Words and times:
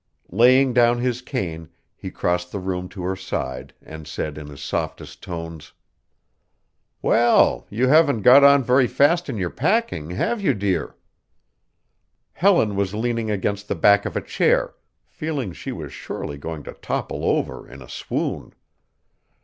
Laying 0.31 0.73
down 0.73 0.97
his 0.97 1.21
cane 1.21 1.69
he 1.95 2.09
crossed 2.09 2.51
the 2.51 2.57
room 2.59 2.89
to 2.89 3.03
her 3.03 3.15
side 3.15 3.71
and 3.83 4.07
said 4.07 4.35
in 4.35 4.47
his 4.47 4.59
softest 4.59 5.21
tones: 5.21 5.73
"Well, 7.03 7.67
you 7.69 7.87
haven't 7.87 8.23
got 8.23 8.43
on 8.43 8.63
very 8.63 8.87
fast 8.87 9.29
in 9.29 9.37
your 9.37 9.51
packing, 9.51 10.09
have 10.09 10.41
you, 10.41 10.55
dear?" 10.55 10.95
Helen 12.33 12.75
was 12.75 12.95
leaning 12.95 13.29
against 13.29 13.67
the 13.67 13.75
back 13.75 14.07
of 14.07 14.15
a 14.15 14.21
chair, 14.21 14.73
feeling 15.05 15.53
she 15.53 15.71
was 15.71 15.93
surely 15.93 16.39
going 16.39 16.63
to 16.63 16.73
topple 16.73 17.23
over 17.23 17.69
in 17.69 17.83
a 17.83 17.87
swoon. 17.87 18.55